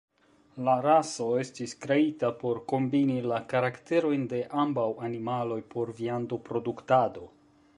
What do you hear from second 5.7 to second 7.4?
por viando-produktado.